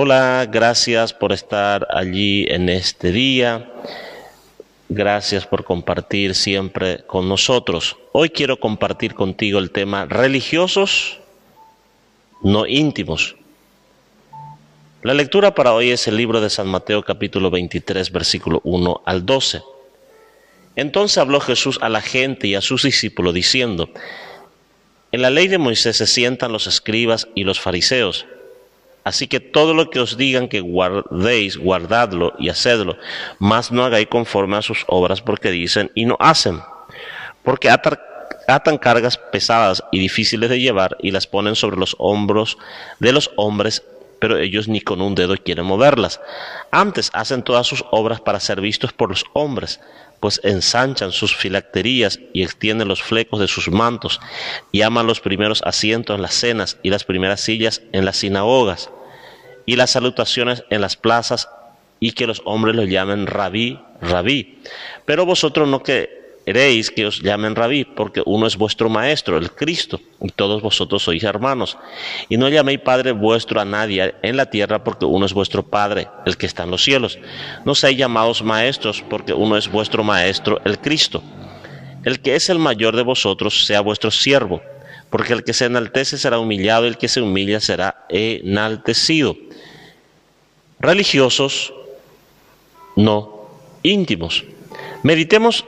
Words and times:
Hola, 0.00 0.46
gracias 0.48 1.12
por 1.12 1.32
estar 1.32 1.88
allí 1.90 2.46
en 2.48 2.68
este 2.68 3.10
día. 3.10 3.68
Gracias 4.88 5.44
por 5.44 5.64
compartir 5.64 6.36
siempre 6.36 7.02
con 7.08 7.28
nosotros. 7.28 7.96
Hoy 8.12 8.30
quiero 8.30 8.60
compartir 8.60 9.14
contigo 9.14 9.58
el 9.58 9.72
tema 9.72 10.06
religiosos, 10.06 11.18
no 12.44 12.64
íntimos. 12.64 13.34
La 15.02 15.14
lectura 15.14 15.56
para 15.56 15.72
hoy 15.72 15.90
es 15.90 16.06
el 16.06 16.16
libro 16.16 16.40
de 16.40 16.50
San 16.50 16.68
Mateo 16.68 17.02
capítulo 17.02 17.50
23 17.50 18.12
versículo 18.12 18.60
1 18.62 19.02
al 19.04 19.26
12. 19.26 19.62
Entonces 20.76 21.18
habló 21.18 21.40
Jesús 21.40 21.76
a 21.82 21.88
la 21.88 22.02
gente 22.02 22.46
y 22.46 22.54
a 22.54 22.60
sus 22.60 22.84
discípulos 22.84 23.34
diciendo, 23.34 23.90
En 25.10 25.22
la 25.22 25.30
ley 25.30 25.48
de 25.48 25.58
Moisés 25.58 25.96
se 25.96 26.06
sientan 26.06 26.52
los 26.52 26.68
escribas 26.68 27.26
y 27.34 27.42
los 27.42 27.58
fariseos. 27.58 28.26
Así 29.08 29.26
que 29.26 29.40
todo 29.40 29.72
lo 29.72 29.88
que 29.88 30.00
os 30.00 30.18
digan 30.18 30.48
que 30.48 30.60
guardéis, 30.60 31.56
guardadlo 31.56 32.34
y 32.38 32.50
hacedlo, 32.50 32.98
mas 33.38 33.72
no 33.72 33.82
hagáis 33.82 34.08
conforme 34.08 34.58
a 34.58 34.62
sus 34.62 34.84
obras 34.86 35.22
porque 35.22 35.50
dicen 35.50 35.90
y 35.94 36.04
no 36.04 36.18
hacen. 36.20 36.60
Porque 37.42 37.70
atan, 37.70 38.76
cargas 38.76 39.16
pesadas 39.16 39.82
y 39.92 39.98
difíciles 39.98 40.50
de 40.50 40.60
llevar 40.60 40.98
y 41.00 41.10
las 41.10 41.26
ponen 41.26 41.56
sobre 41.56 41.78
los 41.78 41.96
hombros 41.98 42.58
de 42.98 43.12
los 43.12 43.30
hombres, 43.36 43.82
pero 44.18 44.36
ellos 44.36 44.68
ni 44.68 44.82
con 44.82 45.00
un 45.00 45.14
dedo 45.14 45.34
quieren 45.42 45.64
moverlas. 45.64 46.20
Antes 46.70 47.10
hacen 47.14 47.42
todas 47.42 47.66
sus 47.66 47.86
obras 47.90 48.20
para 48.20 48.40
ser 48.40 48.60
vistos 48.60 48.92
por 48.92 49.08
los 49.08 49.24
hombres 49.32 49.80
pues 50.20 50.40
ensanchan 50.42 51.12
sus 51.12 51.34
filacterías 51.34 52.18
y 52.32 52.42
extienden 52.42 52.88
los 52.88 53.00
flecos 53.00 53.38
de 53.38 53.46
sus 53.46 53.70
mantos, 53.70 54.20
y 54.72 54.82
aman 54.82 55.06
los 55.06 55.20
primeros 55.20 55.62
asientos 55.62 56.16
en 56.16 56.22
las 56.22 56.34
cenas 56.34 56.76
y 56.82 56.90
las 56.90 57.04
primeras 57.04 57.40
sillas 57.40 57.82
en 57.92 58.04
las 58.04 58.16
sinagogas, 58.16 58.90
y 59.68 59.76
las 59.76 59.90
salutaciones 59.90 60.64
en 60.70 60.80
las 60.80 60.96
plazas, 60.96 61.46
y 62.00 62.12
que 62.12 62.26
los 62.26 62.40
hombres 62.46 62.74
los 62.74 62.88
llamen 62.88 63.26
rabí, 63.26 63.78
rabí. 64.00 64.60
Pero 65.04 65.26
vosotros 65.26 65.68
no 65.68 65.82
que 65.82 66.38
queréis 66.46 66.90
que 66.90 67.04
os 67.04 67.20
llamen 67.20 67.54
rabí, 67.54 67.84
porque 67.84 68.22
uno 68.24 68.46
es 68.46 68.56
vuestro 68.56 68.88
maestro, 68.88 69.36
el 69.36 69.50
Cristo, 69.50 70.00
y 70.22 70.30
todos 70.30 70.62
vosotros 70.62 71.02
sois 71.02 71.22
hermanos. 71.22 71.76
Y 72.30 72.38
no 72.38 72.48
llaméis 72.48 72.80
Padre 72.80 73.12
vuestro 73.12 73.60
a 73.60 73.66
nadie 73.66 74.14
en 74.22 74.38
la 74.38 74.46
tierra, 74.46 74.82
porque 74.82 75.04
uno 75.04 75.26
es 75.26 75.34
vuestro 75.34 75.62
Padre, 75.62 76.08
el 76.24 76.38
que 76.38 76.46
está 76.46 76.62
en 76.62 76.70
los 76.70 76.82
cielos. 76.82 77.18
No 77.66 77.74
seáis 77.74 77.98
llamados 77.98 78.42
maestros, 78.42 79.04
porque 79.10 79.34
uno 79.34 79.58
es 79.58 79.70
vuestro 79.70 80.02
maestro, 80.02 80.62
el 80.64 80.78
Cristo. 80.78 81.22
El 82.06 82.20
que 82.20 82.36
es 82.36 82.48
el 82.48 82.58
mayor 82.58 82.96
de 82.96 83.02
vosotros 83.02 83.66
sea 83.66 83.82
vuestro 83.82 84.10
siervo, 84.10 84.62
porque 85.10 85.32
el 85.32 85.44
que 85.44 85.54
se 85.54 85.64
enaltece 85.64 86.18
será 86.18 86.38
humillado, 86.38 86.86
el 86.86 86.98
que 86.98 87.08
se 87.08 87.20
humilla 87.20 87.60
será 87.60 88.06
enaltecido. 88.08 89.36
Religiosos, 90.80 91.72
no 92.96 93.48
íntimos. 93.82 94.44
Meditemos 95.02 95.64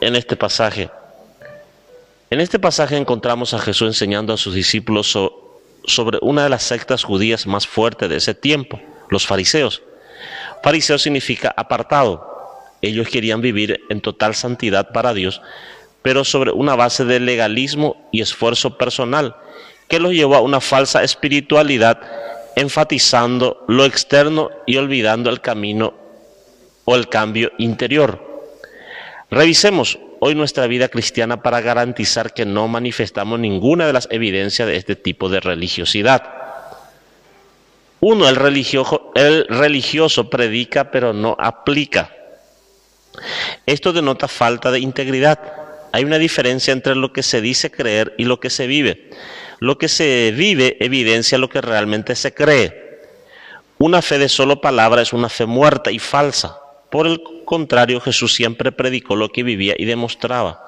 en 0.00 0.16
este 0.16 0.36
pasaje. 0.36 0.90
En 2.30 2.40
este 2.40 2.58
pasaje 2.58 2.96
encontramos 2.96 3.54
a 3.54 3.58
Jesús 3.58 3.88
enseñando 3.88 4.32
a 4.32 4.36
sus 4.36 4.54
discípulos 4.54 5.16
sobre 5.84 6.18
una 6.20 6.44
de 6.44 6.50
las 6.50 6.62
sectas 6.62 7.04
judías 7.04 7.46
más 7.46 7.66
fuertes 7.66 8.08
de 8.08 8.16
ese 8.16 8.34
tiempo, 8.34 8.80
los 9.08 9.26
fariseos. 9.26 9.82
Fariseo 10.62 10.98
significa 10.98 11.54
apartado. 11.56 12.32
Ellos 12.82 13.08
querían 13.08 13.40
vivir 13.40 13.80
en 13.88 14.00
total 14.00 14.34
santidad 14.34 14.92
para 14.92 15.14
Dios, 15.14 15.40
pero 16.04 16.22
sobre 16.22 16.50
una 16.50 16.76
base 16.76 17.06
de 17.06 17.18
legalismo 17.18 17.96
y 18.12 18.20
esfuerzo 18.20 18.76
personal, 18.76 19.36
que 19.88 19.98
los 19.98 20.12
llevó 20.12 20.36
a 20.36 20.42
una 20.42 20.60
falsa 20.60 21.02
espiritualidad, 21.02 21.98
enfatizando 22.56 23.64
lo 23.68 23.86
externo 23.86 24.50
y 24.66 24.76
olvidando 24.76 25.30
el 25.30 25.40
camino 25.40 25.94
o 26.84 26.94
el 26.94 27.08
cambio 27.08 27.52
interior. 27.56 28.44
Revisemos 29.30 29.98
hoy 30.20 30.34
nuestra 30.34 30.66
vida 30.66 30.88
cristiana 30.88 31.42
para 31.42 31.62
garantizar 31.62 32.34
que 32.34 32.44
no 32.44 32.68
manifestamos 32.68 33.40
ninguna 33.40 33.86
de 33.86 33.94
las 33.94 34.06
evidencias 34.10 34.68
de 34.68 34.76
este 34.76 34.96
tipo 34.96 35.30
de 35.30 35.40
religiosidad. 35.40 36.22
Uno, 38.00 38.28
el 38.28 38.36
religioso, 38.36 39.10
el 39.14 39.46
religioso 39.48 40.28
predica 40.28 40.90
pero 40.90 41.14
no 41.14 41.34
aplica. 41.40 42.10
Esto 43.64 43.94
denota 43.94 44.28
falta 44.28 44.70
de 44.70 44.80
integridad. 44.80 45.63
Hay 45.94 46.02
una 46.02 46.18
diferencia 46.18 46.72
entre 46.72 46.96
lo 46.96 47.12
que 47.12 47.22
se 47.22 47.40
dice 47.40 47.70
creer 47.70 48.16
y 48.18 48.24
lo 48.24 48.40
que 48.40 48.50
se 48.50 48.66
vive. 48.66 49.10
Lo 49.60 49.78
que 49.78 49.86
se 49.86 50.34
vive 50.36 50.76
evidencia 50.80 51.38
lo 51.38 51.48
que 51.48 51.60
realmente 51.60 52.16
se 52.16 52.34
cree. 52.34 53.00
Una 53.78 54.02
fe 54.02 54.18
de 54.18 54.28
solo 54.28 54.60
palabra 54.60 55.02
es 55.02 55.12
una 55.12 55.28
fe 55.28 55.46
muerta 55.46 55.92
y 55.92 56.00
falsa. 56.00 56.58
Por 56.90 57.06
el 57.06 57.22
contrario, 57.44 58.00
Jesús 58.00 58.34
siempre 58.34 58.72
predicó 58.72 59.14
lo 59.14 59.28
que 59.28 59.44
vivía 59.44 59.76
y 59.78 59.84
demostraba. 59.84 60.60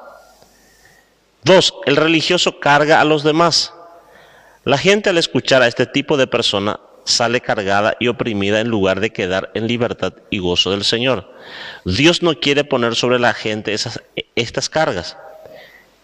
Dos, 1.43 1.75
el 1.87 1.97
religioso 1.97 2.61
carga 2.61 3.01
a 3.01 3.05
los 3.05 3.25
demás. 3.25 3.75
La 4.63 4.79
gente 4.79 5.11
al 5.11 5.19
escuchar 5.19 5.61
a 5.61 5.67
este 5.67 5.87
tipo 5.87 6.17
de 6.17 6.29
persona 6.29 6.79
sale 7.07 7.41
cargada 7.41 7.97
y 7.99 8.09
oprimida 8.09 8.61
en 8.61 8.69
lugar 8.69 9.01
de 9.01 9.11
quedar 9.11 9.51
en 9.55 9.67
libertad 9.67 10.13
y 10.29 10.39
gozo 10.39 10.73
del 10.73 10.85
Señor. 10.85 11.33
Dios 11.85 12.23
no 12.23 12.39
quiere 12.39 12.65
poner 12.65 12.97
sobre 12.97 13.19
la 13.19 13.33
gente 13.33 13.73
esas, 13.73 14.03
estas 14.35 14.69
cargas. 14.69 15.17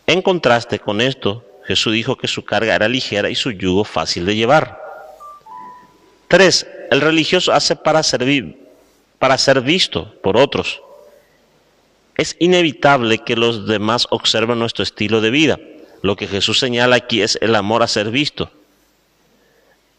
En 0.07 0.23
contraste 0.23 0.79
con 0.79 1.01
esto, 1.01 1.45
Jesús 1.65 1.93
dijo 1.93 2.17
que 2.17 2.29
su 2.29 2.45
carga 2.45 2.75
era 2.75 2.89
ligera 2.89 3.29
y 3.29 3.35
su 3.35 3.51
yugo 3.51 3.85
fácil 3.85 4.25
de 4.25 4.37
llevar. 4.37 4.81
Tres, 6.29 6.67
el 6.91 7.01
religioso 7.01 7.53
hace 7.53 7.77
para 7.77 8.03
servir, 8.03 8.57
para 9.19 9.37
ser 9.39 9.61
visto 9.61 10.15
por 10.23 10.37
otros. 10.37 10.81
Es 12.17 12.37
inevitable 12.39 13.19
que 13.19 13.37
los 13.37 13.67
demás 13.67 14.07
observen 14.11 14.59
nuestro 14.59 14.83
estilo 14.83 15.21
de 15.21 15.31
vida. 15.31 15.59
Lo 16.03 16.17
que 16.17 16.29
Jesús 16.29 16.59
señala 16.59 16.97
aquí 16.97 17.23
es 17.23 17.39
el 17.41 17.55
amor 17.55 17.83
a 17.83 17.89
ser 17.89 18.11
visto. 18.11 18.51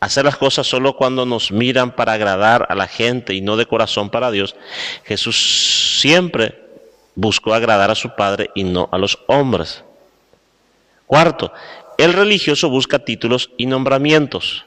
Hacer 0.04 0.26
las 0.26 0.36
cosas 0.36 0.68
solo 0.68 0.98
cuando 0.98 1.26
nos 1.26 1.50
miran 1.54 1.96
para 1.96 2.12
agradar 2.12 2.68
a 2.68 2.76
la 2.76 2.90
gente 2.90 3.36
y 3.36 3.40
no 3.40 3.56
de 3.56 3.66
corazón 3.66 4.10
para 4.10 4.32
Dios. 4.32 4.54
Jesús 5.06 6.02
siempre 6.02 6.60
buscó 7.16 7.54
agradar 7.54 7.90
a 7.90 7.96
su 7.96 8.14
Padre 8.14 8.50
y 8.54 8.66
no 8.66 8.90
a 8.92 8.98
los 8.98 9.18
hombres. 9.28 9.86
Cuarto, 11.08 11.54
el 11.98 12.12
religioso 12.12 12.70
busca 12.70 13.00
títulos 13.00 13.52
y 13.56 13.66
nombramientos. 13.66 14.66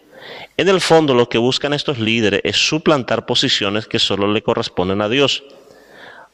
En 0.57 0.71
el 0.71 0.81
fondo 0.81 1.13
lo 1.13 1.29
que 1.29 1.37
buscan 1.37 1.75
estos 1.75 1.99
líderes 1.99 2.41
es 2.43 2.57
suplantar 2.57 3.27
posiciones 3.27 3.87
que 3.87 3.99
solo 3.99 4.33
le 4.33 4.41
corresponden 4.41 5.03
a 5.03 5.11
Dios. 5.11 5.45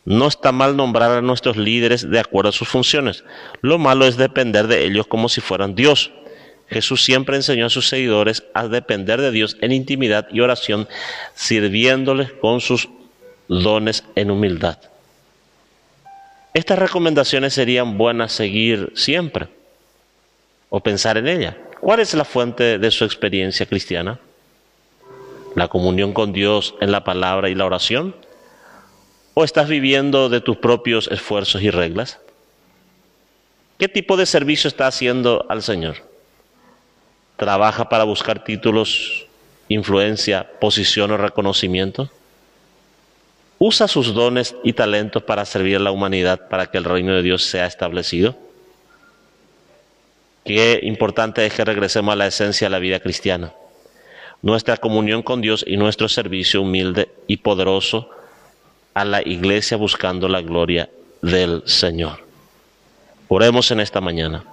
No 0.04 0.28
está 0.28 0.52
mal 0.52 0.76
nombrar 0.76 1.10
a 1.10 1.22
nuestros 1.22 1.56
líderes 1.56 2.08
de 2.08 2.20
acuerdo 2.20 2.50
a 2.50 2.52
sus 2.52 2.68
funciones. 2.68 3.24
Lo 3.62 3.78
malo 3.78 4.04
es 4.04 4.16
depender 4.16 4.68
de 4.68 4.84
ellos 4.84 5.08
como 5.08 5.28
si 5.28 5.40
fueran 5.40 5.74
Dios. 5.74 6.12
Jesús 6.72 7.04
siempre 7.04 7.36
enseñó 7.36 7.66
a 7.66 7.70
sus 7.70 7.88
seguidores 7.88 8.44
a 8.54 8.68
depender 8.68 9.20
de 9.20 9.30
Dios 9.30 9.56
en 9.60 9.72
intimidad 9.72 10.28
y 10.32 10.40
oración, 10.40 10.88
sirviéndoles 11.34 12.32
con 12.32 12.60
sus 12.60 12.88
dones 13.48 14.04
en 14.14 14.30
humildad. 14.30 14.78
Estas 16.54 16.78
recomendaciones 16.78 17.54
serían 17.54 17.96
buenas 17.96 18.32
seguir 18.32 18.92
siempre 18.94 19.48
o 20.68 20.80
pensar 20.80 21.16
en 21.16 21.28
ellas. 21.28 21.56
¿Cuál 21.80 22.00
es 22.00 22.14
la 22.14 22.24
fuente 22.24 22.78
de 22.78 22.90
su 22.90 23.04
experiencia 23.04 23.66
cristiana? 23.66 24.18
¿La 25.54 25.68
comunión 25.68 26.12
con 26.12 26.32
Dios 26.32 26.74
en 26.80 26.92
la 26.92 27.04
palabra 27.04 27.48
y 27.48 27.54
la 27.54 27.66
oración? 27.66 28.14
¿O 29.34 29.44
estás 29.44 29.68
viviendo 29.68 30.28
de 30.28 30.40
tus 30.40 30.58
propios 30.58 31.08
esfuerzos 31.10 31.62
y 31.62 31.70
reglas? 31.70 32.20
¿Qué 33.78 33.88
tipo 33.88 34.16
de 34.16 34.26
servicio 34.26 34.68
está 34.68 34.86
haciendo 34.86 35.46
al 35.48 35.62
Señor? 35.62 36.11
¿Trabaja 37.42 37.88
para 37.88 38.04
buscar 38.04 38.44
títulos, 38.44 39.26
influencia, 39.66 40.48
posición 40.60 41.10
o 41.10 41.16
reconocimiento? 41.16 42.08
¿Usa 43.58 43.88
sus 43.88 44.14
dones 44.14 44.54
y 44.62 44.74
talentos 44.74 45.24
para 45.24 45.44
servir 45.44 45.74
a 45.74 45.80
la 45.80 45.90
humanidad 45.90 46.46
para 46.48 46.70
que 46.70 46.78
el 46.78 46.84
reino 46.84 47.12
de 47.16 47.22
Dios 47.22 47.42
sea 47.42 47.66
establecido? 47.66 48.36
Qué 50.44 50.78
importante 50.84 51.44
es 51.44 51.52
que 51.52 51.64
regresemos 51.64 52.12
a 52.12 52.16
la 52.16 52.28
esencia 52.28 52.66
de 52.66 52.70
la 52.70 52.78
vida 52.78 53.00
cristiana. 53.00 53.52
Nuestra 54.40 54.76
comunión 54.76 55.24
con 55.24 55.40
Dios 55.40 55.64
y 55.66 55.76
nuestro 55.76 56.08
servicio 56.08 56.62
humilde 56.62 57.08
y 57.26 57.38
poderoso 57.38 58.08
a 58.94 59.04
la 59.04 59.20
iglesia 59.20 59.76
buscando 59.76 60.28
la 60.28 60.42
gloria 60.42 60.90
del 61.22 61.64
Señor. 61.66 62.20
Oremos 63.26 63.68
en 63.72 63.80
esta 63.80 64.00
mañana. 64.00 64.44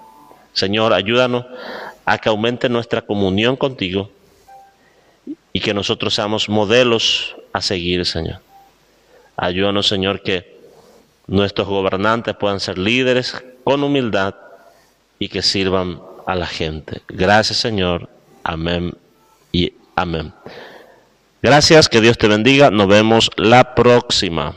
Señor, 0.54 0.94
ayúdanos 0.94 1.46
a 2.10 2.18
que 2.18 2.28
aumente 2.28 2.70
nuestra 2.70 3.04
comunión 3.04 3.56
contigo 3.56 4.10
y 5.54 5.60
que 5.60 5.76
nosotros 5.76 6.16
seamos 6.16 6.50
modelos 6.50 7.36
a 7.54 7.62
seguir, 7.62 8.04
Señor. 8.04 8.40
Ayúdanos, 9.38 9.88
Señor, 9.88 10.24
que 10.24 10.58
nuestros 11.28 11.68
gobernantes 11.68 12.36
puedan 12.36 12.60
ser 12.60 12.80
líderes 12.80 13.36
con 13.64 13.84
humildad 13.84 14.34
y 15.20 15.30
que 15.30 15.44
sirvan 15.44 16.02
a 16.26 16.34
la 16.34 16.48
gente. 16.48 17.04
Gracias 17.10 17.60
Señor. 17.60 18.10
Amén 18.44 18.96
y 19.52 19.74
amén. 19.96 20.34
Gracias, 21.44 21.90
que 21.90 22.02
Dios 22.02 22.18
te 22.18 22.28
bendiga. 22.28 22.72
Nos 22.72 22.88
vemos 22.88 23.30
la 23.38 23.76
próxima. 23.76 24.56